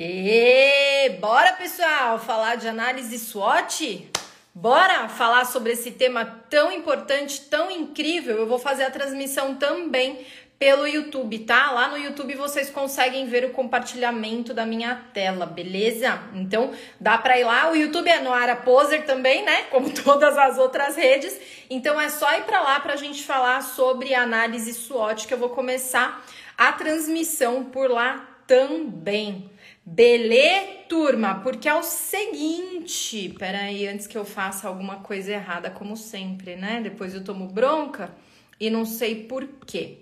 [0.00, 4.08] E bora, pessoal, falar de análise SWOT?
[4.54, 8.36] Bora falar sobre esse tema tão importante, tão incrível.
[8.36, 10.24] Eu vou fazer a transmissão também
[10.56, 11.72] pelo YouTube, tá?
[11.72, 16.22] Lá no YouTube vocês conseguem ver o compartilhamento da minha tela, beleza?
[16.32, 17.68] Então dá para ir lá.
[17.68, 19.64] O YouTube é no Ara Poser também, né?
[19.64, 21.36] Como todas as outras redes.
[21.68, 25.38] Então é só ir para lá para a gente falar sobre análise SWOT que eu
[25.38, 26.24] vou começar
[26.56, 29.48] a transmissão por lá também.
[29.84, 31.40] Beleza, turma?
[31.42, 36.80] Porque é o seguinte, peraí, antes que eu faça alguma coisa errada, como sempre, né?
[36.82, 38.12] Depois eu tomo bronca
[38.58, 39.98] e não sei por quê.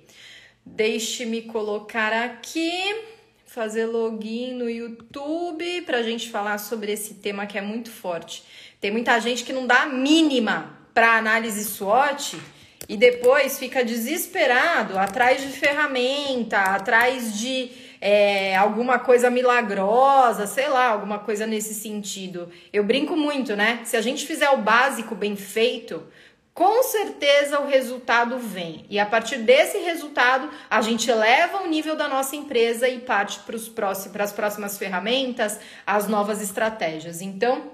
[0.64, 2.72] Deixe-me colocar aqui,
[3.44, 8.44] fazer login no YouTube pra gente falar sobre esse tema que é muito forte.
[8.80, 12.38] Tem muita gente que não dá a mínima para análise SWOT
[12.88, 20.90] e depois fica desesperado atrás de ferramenta, atrás de é, alguma coisa milagrosa, sei lá,
[20.90, 22.48] alguma coisa nesse sentido.
[22.72, 23.80] Eu brinco muito, né?
[23.82, 26.04] Se a gente fizer o básico bem feito,
[26.54, 28.86] com certeza o resultado vem.
[28.88, 33.40] E a partir desse resultado, a gente eleva o nível da nossa empresa e parte
[33.74, 33.90] para
[34.22, 37.20] as próximas ferramentas, as novas estratégias.
[37.20, 37.72] Então,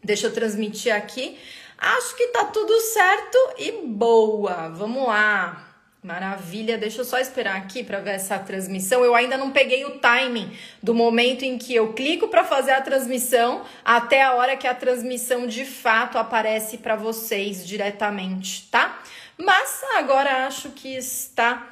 [0.00, 1.36] deixa eu transmitir aqui.
[1.76, 4.68] Acho que tá tudo certo e boa.
[4.68, 5.71] Vamos lá.
[6.02, 9.04] Maravilha, deixa eu só esperar aqui para ver essa transmissão.
[9.04, 12.80] Eu ainda não peguei o timing do momento em que eu clico para fazer a
[12.80, 19.00] transmissão até a hora que a transmissão de fato aparece para vocês diretamente, tá?
[19.38, 21.68] Mas agora acho que está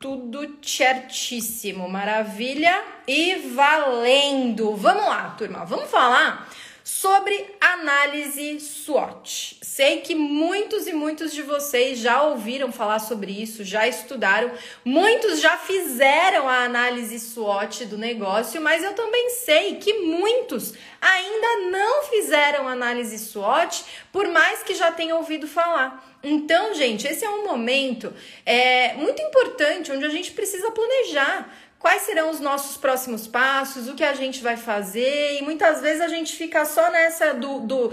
[0.00, 1.88] tudo certíssimo.
[1.88, 4.74] Maravilha e valendo.
[4.74, 5.64] Vamos lá, turma.
[5.64, 6.48] Vamos falar
[6.88, 9.58] sobre análise SWOT.
[9.60, 14.50] Sei que muitos e muitos de vocês já ouviram falar sobre isso, já estudaram,
[14.82, 21.70] muitos já fizeram a análise SWOT do negócio, mas eu também sei que muitos ainda
[21.70, 26.02] não fizeram análise SWOT, por mais que já tenham ouvido falar.
[26.22, 28.14] Então, gente, esse é um momento
[28.46, 33.94] é, muito importante onde a gente precisa planejar quais serão os nossos próximos passos, o
[33.94, 37.92] que a gente vai fazer, e muitas vezes a gente fica só nessa do, do,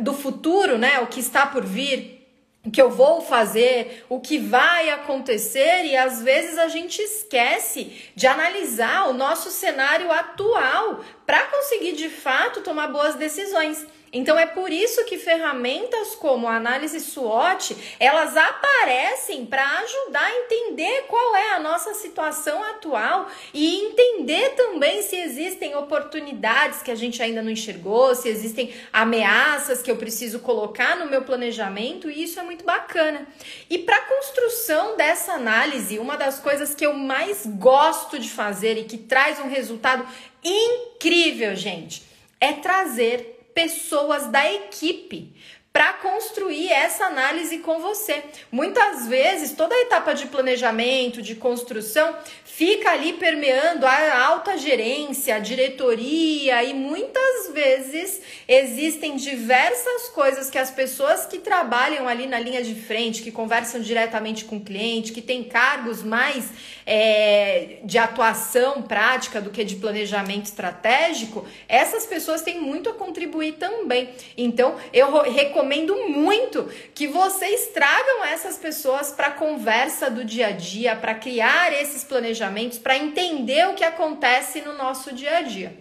[0.00, 1.00] do futuro, né?
[1.00, 2.16] O que está por vir,
[2.64, 8.10] o que eu vou fazer, o que vai acontecer, e às vezes a gente esquece
[8.16, 13.86] de analisar o nosso cenário atual para conseguir de fato tomar boas decisões.
[14.16, 20.36] Então é por isso que ferramentas como a análise SWOT, elas aparecem para ajudar a
[20.38, 26.94] entender qual é a nossa situação atual e entender também se existem oportunidades que a
[26.94, 32.22] gente ainda não enxergou, se existem ameaças que eu preciso colocar no meu planejamento, e
[32.22, 33.26] isso é muito bacana.
[33.68, 38.84] E para construção dessa análise, uma das coisas que eu mais gosto de fazer e
[38.84, 40.06] que traz um resultado
[40.42, 42.02] incrível, gente,
[42.40, 45.32] é trazer pessoas da equipe
[45.76, 48.22] para construir essa análise com você.
[48.50, 52.16] Muitas vezes, toda a etapa de planejamento, de construção,
[52.46, 60.56] fica ali permeando a alta gerência, a diretoria e muitas vezes existem diversas coisas que
[60.56, 65.12] as pessoas que trabalham ali na linha de frente, que conversam diretamente com o cliente,
[65.12, 66.48] que têm cargos mais
[66.86, 73.56] é, de atuação prática do que de planejamento estratégico, essas pessoas têm muito a contribuir
[73.56, 74.08] também.
[74.38, 75.65] Então, eu recomendo
[76.08, 81.72] muito que vocês tragam essas pessoas para a conversa do dia a dia, para criar
[81.72, 85.76] esses planejamentos para entender o que acontece no nosso dia a dia.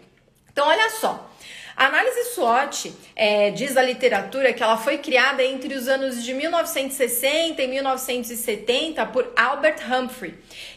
[0.52, 1.30] Então, olha só.
[1.78, 6.34] A análise SWOT é, diz a literatura que ela foi criada entre os anos de
[6.34, 10.36] 1960 e 1970 por Albert Humphrey.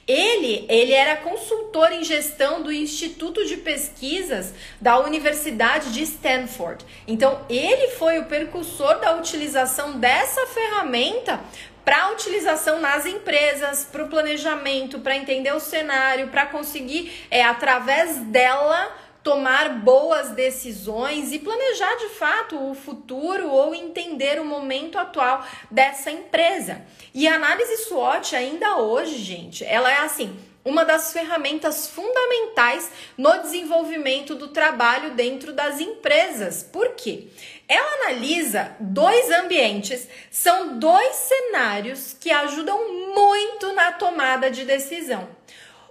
[0.09, 6.85] Ele, ele era consultor em gestão do Instituto de Pesquisas da Universidade de Stanford.
[7.07, 11.41] Então, ele foi o percursor da utilização dessa ferramenta
[11.85, 18.19] para utilização nas empresas, para o planejamento, para entender o cenário, para conseguir, é, através
[18.25, 18.95] dela,
[19.29, 26.11] tomar boas decisões e planejar de fato o futuro ou entender o momento atual dessa
[26.11, 26.81] empresa.
[27.13, 33.43] E a análise SWOT ainda hoje, gente, ela é assim, uma das ferramentas fundamentais no
[33.43, 36.63] desenvolvimento do trabalho dentro das empresas.
[36.63, 37.27] Por quê?
[37.69, 45.37] Ela analisa dois ambientes, são dois cenários que ajudam muito na tomada de decisão.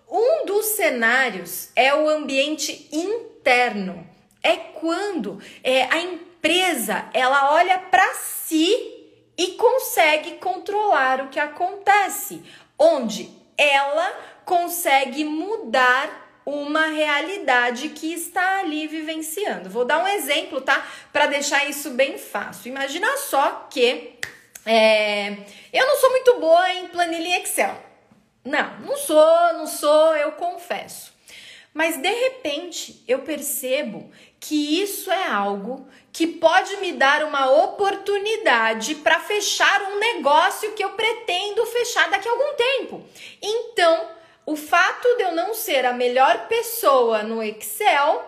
[0.10, 4.08] Um dos cenários é o ambiente interno.
[4.42, 8.96] É quando é, a empresa ela olha para si
[9.38, 12.42] e consegue controlar o que acontece,
[12.80, 14.10] onde ela
[14.46, 19.70] consegue mudar uma realidade que está ali vivenciando.
[19.70, 20.88] Vou dar um exemplo, tá?
[21.12, 22.70] Para deixar isso bem fácil.
[22.70, 24.18] Imagina só que
[24.66, 25.38] é,
[25.74, 27.87] eu não sou muito boa em planilha Excel.
[28.48, 31.14] Não, não sou, não sou, eu confesso.
[31.74, 34.10] Mas de repente eu percebo
[34.40, 40.84] que isso é algo que pode me dar uma oportunidade para fechar um negócio que
[40.84, 43.06] eu pretendo fechar daqui a algum tempo.
[43.42, 44.10] Então,
[44.46, 48.26] o fato de eu não ser a melhor pessoa no Excel,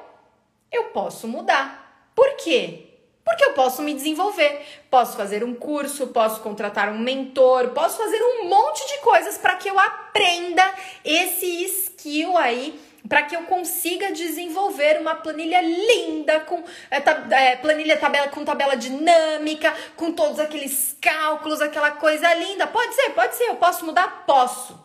[0.69, 2.11] eu posso mudar.
[2.13, 2.88] Por quê?
[3.29, 4.59] Porque eu posso me desenvolver,
[4.89, 9.53] posso fazer um curso, posso contratar um mentor, posso fazer um monte de coisas para
[9.53, 10.63] que eu aprenda
[11.05, 17.55] esse skill aí, para que eu consiga desenvolver uma planilha linda com é, tab é,
[17.57, 22.65] planilha tabela com tabela dinâmica, com todos aqueles cálculos, aquela coisa linda.
[22.65, 24.75] Pode ser, pode ser, eu posso mudar, posso.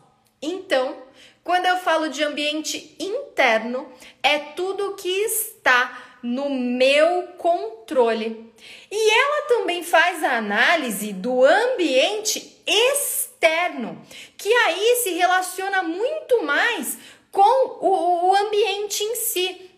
[0.43, 0.99] Então,
[1.43, 3.91] quando eu falo de ambiente interno,
[4.23, 8.51] é tudo que está no meu controle.
[8.91, 14.01] E ela também faz a análise do ambiente externo,
[14.39, 16.97] que aí se relaciona muito mais
[17.31, 19.71] com o, o ambiente em si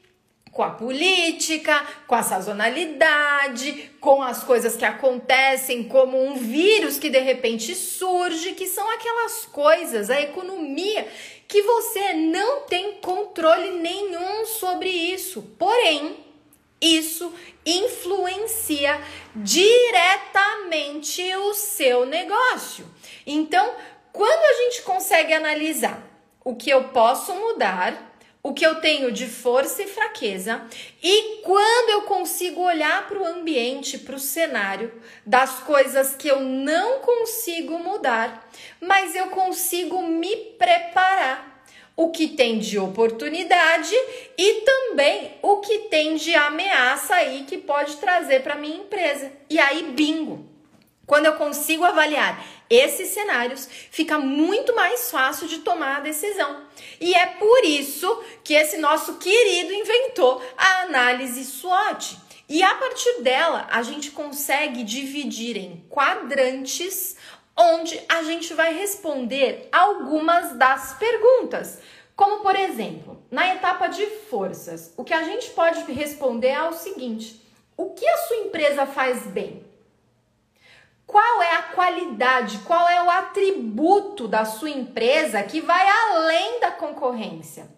[0.53, 7.11] com a política, com a sazonalidade, com as coisas que acontecem, como um vírus que
[7.11, 11.07] de repente surge, que são aquelas coisas, a economia,
[11.47, 15.43] que você não tem controle nenhum sobre isso.
[15.59, 16.26] Porém,
[16.81, 17.33] isso
[17.65, 19.01] influencia
[19.35, 22.87] diretamente o seu negócio.
[23.27, 23.75] Então,
[24.13, 26.03] quando a gente consegue analisar
[26.45, 30.63] o que eu posso mudar, o que eu tenho de força e fraqueza,
[31.03, 36.41] e quando eu consigo olhar para o ambiente, para o cenário, das coisas que eu
[36.41, 38.49] não consigo mudar,
[38.81, 40.96] mas eu consigo me preparar
[41.97, 43.95] o que tem de oportunidade
[44.37, 49.33] e também o que tem de ameaça aí que pode trazer para minha empresa.
[49.49, 50.47] E aí, bingo.
[51.07, 56.65] Quando eu consigo avaliar esses cenários, fica muito mais fácil de tomar a decisão.
[57.01, 62.19] E é por isso que esse nosso querido inventou a análise SWOT.
[62.49, 67.17] E a partir dela, a gente consegue dividir em quadrantes
[67.57, 71.79] onde a gente vai responder algumas das perguntas.
[72.15, 76.73] Como, por exemplo, na etapa de forças, o que a gente pode responder é o
[76.73, 77.43] seguinte:
[77.77, 79.65] o que a sua empresa faz bem?
[81.07, 86.73] Qual é a qualidade, qual é o atributo da sua empresa que vai além da
[86.73, 87.69] concorrência?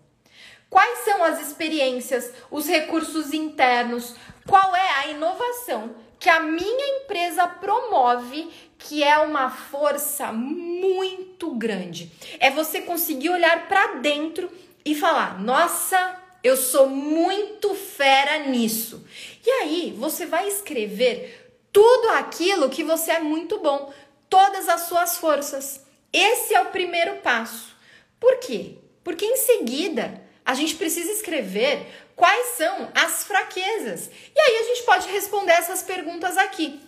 [0.70, 4.14] Quais são as experiências, os recursos internos?
[4.46, 12.10] Qual é a inovação que a minha empresa promove, que é uma força muito grande.
[12.38, 14.50] É você conseguir olhar para dentro
[14.84, 19.06] e falar: "Nossa, eu sou muito fera nisso".
[19.44, 23.92] E aí, você vai escrever tudo aquilo que você é muito bom,
[24.28, 25.84] todas as suas forças.
[26.12, 27.76] Esse é o primeiro passo.
[28.18, 28.76] Por quê?
[29.04, 31.86] Porque em seguida a gente precisa escrever
[32.16, 34.10] quais são as fraquezas.
[34.34, 36.80] E aí a gente pode responder essas perguntas aqui.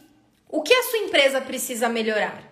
[0.48, 2.42] O que a sua empresa precisa melhorar?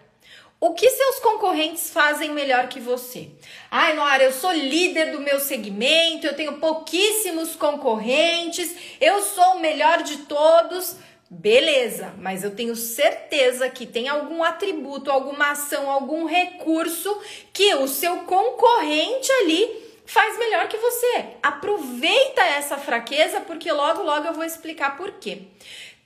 [0.61, 3.31] O que seus concorrentes fazem melhor que você?
[3.71, 9.61] Ai, Noara, eu sou líder do meu segmento, eu tenho pouquíssimos concorrentes, eu sou o
[9.61, 10.97] melhor de todos.
[11.31, 17.19] Beleza, mas eu tenho certeza que tem algum atributo, alguma ação, algum recurso
[17.51, 21.27] que o seu concorrente ali faz melhor que você.
[21.43, 25.43] Aproveita essa fraqueza, porque logo, logo eu vou explicar por quê.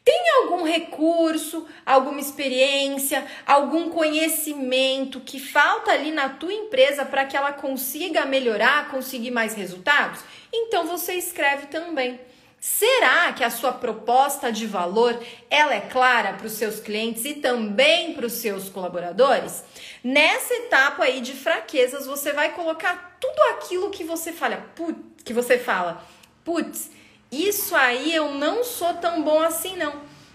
[0.04, 7.36] Tem algum recurso, alguma experiência, algum conhecimento que falta ali na tua empresa para que
[7.36, 10.20] ela consiga melhorar, conseguir mais resultados?
[10.52, 12.20] Então você escreve também.
[12.58, 17.34] Será que a sua proposta de valor ela é clara para os seus clientes e
[17.34, 19.62] também para os seus colaboradores?
[20.02, 25.32] Nessa etapa aí de fraquezas, você vai colocar tudo aquilo que você fala, put, que
[25.32, 26.04] você fala,
[26.44, 26.90] putz,
[27.30, 29.94] isso aí eu não sou tão bom assim não.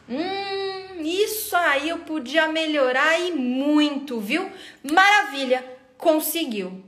[0.10, 4.50] Hum, isso aí eu podia melhorar e muito, viu?
[4.90, 5.66] Maravilha,
[5.98, 6.82] conseguiu.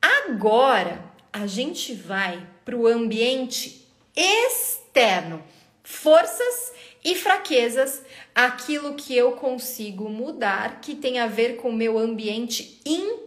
[0.00, 3.86] Agora a gente vai para o ambiente
[4.16, 5.44] externo,
[5.82, 6.72] forças
[7.04, 8.02] e fraquezas,
[8.34, 13.24] aquilo que eu consigo mudar que tem a ver com o meu ambiente interno,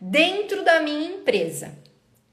[0.00, 1.76] dentro da minha empresa.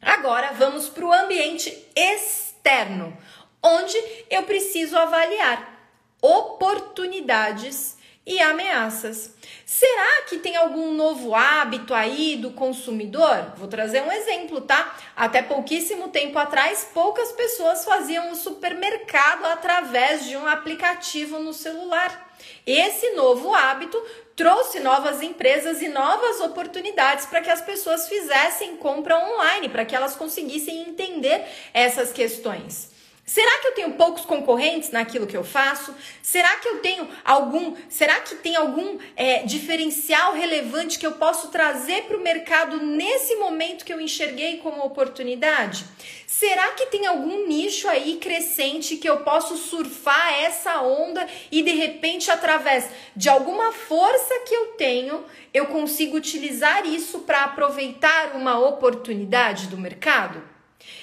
[0.01, 3.17] Agora vamos para o ambiente externo,
[3.61, 3.97] onde
[4.29, 5.73] eu preciso avaliar
[6.21, 9.35] oportunidades e ameaças.
[9.65, 13.53] Será que tem algum novo hábito aí do consumidor?
[13.57, 14.95] Vou trazer um exemplo, tá?
[15.15, 22.33] Até pouquíssimo tempo atrás, poucas pessoas faziam o supermercado através de um aplicativo no celular.
[22.65, 24.01] Esse novo hábito
[24.35, 29.95] trouxe novas empresas e novas oportunidades para que as pessoas fizessem compra online, para que
[29.95, 32.94] elas conseguissem entender essas questões.
[33.25, 35.95] Será que eu tenho poucos concorrentes naquilo que eu faço?
[36.21, 37.75] Será que eu tenho algum?
[37.89, 43.35] Será que tem algum é, diferencial relevante que eu posso trazer para o mercado nesse
[43.37, 45.85] momento que eu enxerguei como oportunidade?
[46.27, 51.71] Será que tem algum nicho aí crescente que eu posso surfar essa onda e de
[51.71, 58.59] repente através de alguma força que eu tenho eu consigo utilizar isso para aproveitar uma
[58.59, 60.54] oportunidade do mercado?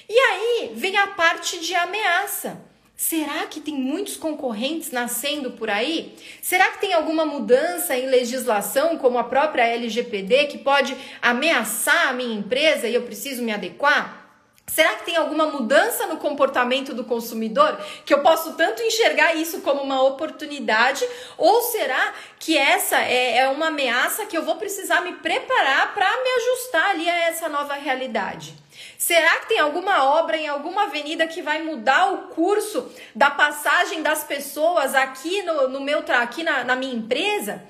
[0.08, 2.60] E aí vem a parte de ameaça.
[2.96, 6.14] Será que tem muitos concorrentes nascendo por aí?
[6.40, 12.12] Será que tem alguma mudança em legislação, como a própria LGPD, que pode ameaçar a
[12.12, 14.21] minha empresa e eu preciso me adequar?
[14.66, 17.76] Será que tem alguma mudança no comportamento do consumidor
[18.06, 21.06] que eu posso tanto enxergar isso como uma oportunidade?
[21.36, 26.06] Ou será que essa é, é uma ameaça que eu vou precisar me preparar para
[26.22, 28.54] me ajustar ali a essa nova realidade?
[28.96, 34.00] Será que tem alguma obra em alguma avenida que vai mudar o curso da passagem
[34.00, 37.62] das pessoas aqui no, no meu aqui na, na minha empresa?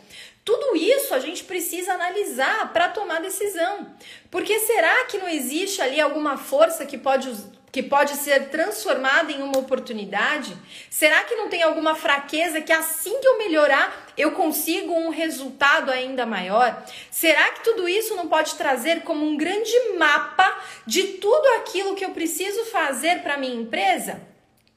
[0.44, 3.94] Tudo isso a gente precisa analisar para tomar decisão.
[4.30, 7.30] Porque será que não existe ali alguma força que pode
[7.72, 10.54] que pode ser transformada em uma oportunidade?
[10.90, 15.90] Será que não tem alguma fraqueza que assim que eu melhorar, eu consigo um resultado
[15.90, 16.84] ainda maior?
[17.10, 20.54] Será que tudo isso não pode trazer como um grande mapa
[20.86, 24.20] de tudo aquilo que eu preciso fazer para minha empresa?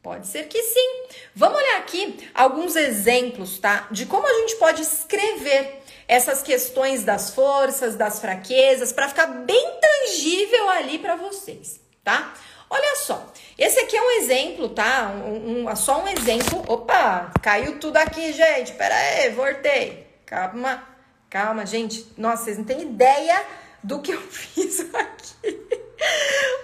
[0.05, 1.03] Pode ser que sim.
[1.35, 3.87] Vamos olhar aqui alguns exemplos, tá?
[3.89, 9.79] De como a gente pode escrever essas questões das forças, das fraquezas, para ficar bem
[9.81, 12.35] tangível ali para vocês, tá?
[12.69, 15.07] Olha só, esse aqui é um exemplo, tá?
[15.25, 16.63] Um, um, só um exemplo.
[16.67, 18.73] Opa, caiu tudo aqui, gente.
[18.73, 20.05] Pera aí, voltei.
[20.23, 20.87] Calma,
[21.31, 22.13] calma, gente.
[22.15, 23.43] Nossa, vocês não têm ideia
[23.83, 25.59] do que eu fiz aqui.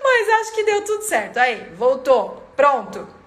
[0.04, 1.38] Mas acho que deu tudo certo.
[1.38, 2.44] Aí, voltou.
[2.56, 3.21] Pronto.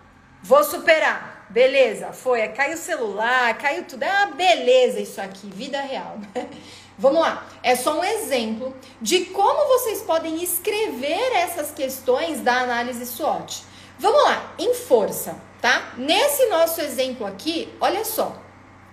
[0.45, 1.47] Vou superar.
[1.49, 2.47] Beleza, foi.
[2.49, 4.03] Caiu o celular, caiu tudo.
[4.03, 6.19] Ah, beleza isso aqui, vida real.
[6.99, 13.07] Vamos lá, é só um exemplo de como vocês podem escrever essas questões da análise
[13.07, 13.65] SWOT.
[13.99, 15.95] Vamos lá, em força, tá?
[15.97, 18.37] Nesse nosso exemplo aqui, olha só.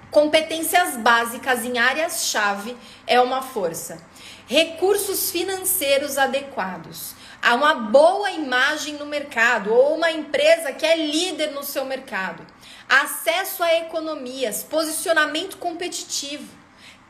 [0.10, 4.01] Competências básicas em áreas-chave é uma força.
[4.48, 7.13] Recursos financeiros adequados.
[7.41, 12.45] Há uma boa imagem no mercado ou uma empresa que é líder no seu mercado.
[12.88, 16.62] Acesso a economias, posicionamento competitivo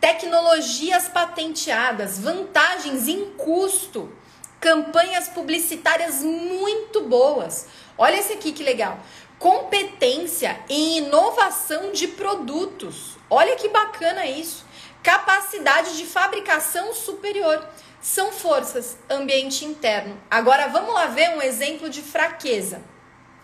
[0.02, 4.12] tecnologias patenteadas, vantagens em custo,
[4.60, 7.68] campanhas publicitárias muito boas.
[7.96, 9.00] Olha esse aqui que legal.
[9.38, 13.16] Competência em inovação de produtos.
[13.30, 14.66] Olha que bacana isso.
[15.04, 17.64] Capacidade de fabricação superior.
[18.02, 20.20] São forças, ambiente interno.
[20.30, 22.82] Agora vamos lá ver um exemplo de fraqueza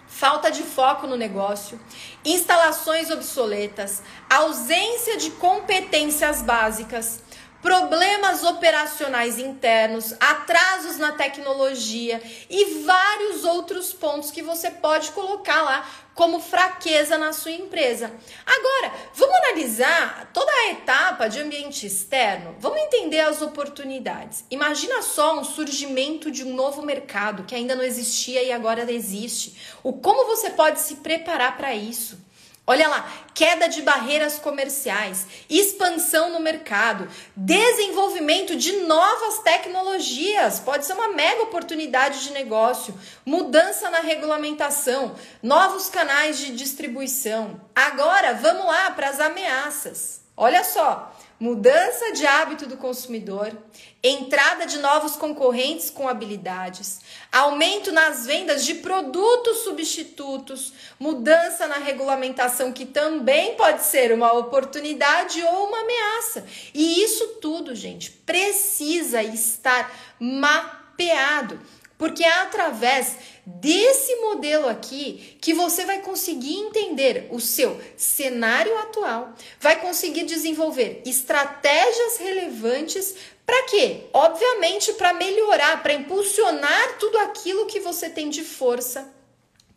[0.07, 1.79] falta de foco no negócio,
[2.23, 7.21] instalações obsoletas, ausência de competências básicas,
[7.61, 15.87] problemas operacionais internos, atrasos na tecnologia e vários outros pontos que você pode colocar lá
[16.13, 18.11] como fraqueza na sua empresa.
[18.43, 22.55] Agora, vamos analisar toda a etapa de ambiente externo.
[22.59, 24.43] Vamos entender as oportunidades.
[24.49, 29.77] Imagina só um surgimento de um novo mercado que ainda não existia e agora existe.
[29.83, 32.26] O como você pode se preparar para isso?
[32.69, 40.91] Olha lá, queda de barreiras comerciais, expansão no mercado, desenvolvimento de novas tecnologias, pode ser
[40.91, 42.93] uma mega oportunidade de negócio,
[43.25, 47.61] mudança na regulamentação, novos canais de distribuição.
[47.73, 50.19] Agora, vamos lá para as ameaças.
[50.35, 53.55] Olha só, mudança de hábito do consumidor,
[54.03, 56.99] entrada de novos concorrentes com habilidades,
[57.31, 65.43] aumento nas vendas de produtos substitutos, mudança na regulamentação, que também pode ser uma oportunidade
[65.43, 66.45] ou uma ameaça.
[66.73, 71.59] E isso tudo, gente, precisa estar mapeado.
[71.97, 79.33] Porque é através desse modelo aqui que você vai conseguir entender o seu cenário atual,
[79.59, 84.01] vai conseguir desenvolver estratégias relevantes para quê?
[84.13, 89.16] Obviamente para melhorar, para impulsionar tudo aquilo que você tem de força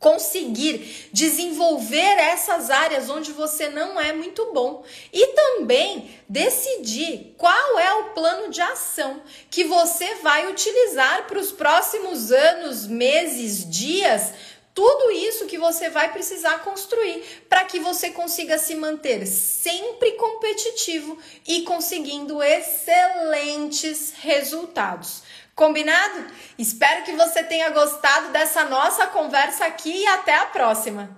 [0.01, 7.93] conseguir desenvolver essas áreas onde você não é muito bom e também decidir qual é
[7.95, 14.33] o plano de ação que você vai utilizar para os próximos anos, meses, dias
[14.73, 21.19] tudo isso que você vai precisar construir para que você consiga se manter sempre competitivo
[21.47, 25.23] e conseguindo excelentes resultados.
[25.61, 26.25] Combinado?
[26.57, 31.15] Espero que você tenha gostado dessa nossa conversa aqui e até a próxima.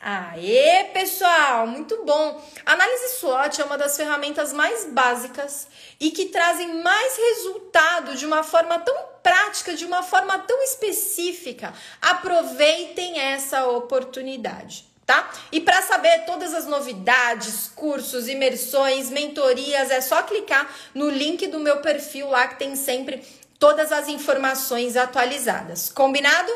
[0.00, 2.42] Aê, pessoal, muito bom!
[2.64, 5.68] análise SWOT é uma das ferramentas mais básicas
[6.00, 11.74] e que trazem mais resultado de uma forma tão prática, de uma forma tão específica.
[12.00, 15.26] Aproveitem essa oportunidade tá?
[15.50, 21.58] E para saber todas as novidades, cursos, imersões, mentorias, é só clicar no link do
[21.58, 23.22] meu perfil lá que tem sempre
[23.58, 25.88] todas as informações atualizadas.
[25.88, 26.52] Combinado?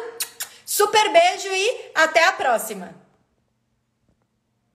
[0.67, 3.02] Super beijo e até a próxima!